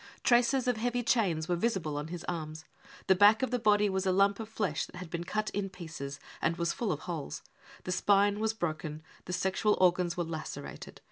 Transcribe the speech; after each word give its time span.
Traces 0.23 0.67
of 0.67 0.77
heavy 0.77 1.03
chains 1.03 1.47
were 1.47 1.55
visible 1.55 1.95
on 1.95 2.07
Ms 2.07 2.25
arms. 2.27 2.65
The 3.05 3.13
back 3.13 3.43
of 3.43 3.51
the 3.51 3.59
body 3.59 3.87
was 3.87 4.07
a 4.07 4.11
lump 4.11 4.39
of 4.39 4.49
flesh 4.49 4.87
that 4.87 4.95
had 4.95 5.11
been 5.11 5.25
cut 5.25 5.51
in 5.51 5.69
pieces 5.69 6.19
and 6.41 6.57
was 6.57 6.73
full 6.73 6.91
of 6.91 7.01
holes. 7.01 7.43
The 7.83 7.91
spine 7.91 8.39
was 8.39 8.55
broken. 8.55 9.03
The 9.25 9.33
sexual 9.33 9.77
organs 9.79 10.17
were 10.17 10.23
lacerated. 10.23 10.99